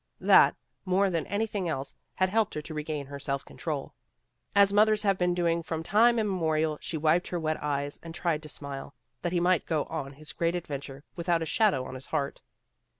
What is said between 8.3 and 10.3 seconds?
to smile, that he might go on